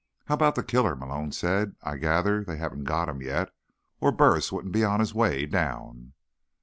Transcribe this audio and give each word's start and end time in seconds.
"How 0.25 0.33
about 0.33 0.55
the 0.55 0.63
killer?" 0.63 0.95
Malone 0.95 1.31
said. 1.31 1.75
"I 1.83 1.97
gather 1.97 2.43
they 2.43 2.57
haven't 2.57 2.85
got 2.85 3.07
him 3.07 3.21
yet, 3.21 3.53
or 3.99 4.11
Burris 4.11 4.51
wouldn't 4.51 4.73
be 4.73 4.83
on 4.83 4.99
his 4.99 5.13
way 5.13 5.45
down." 5.45 6.13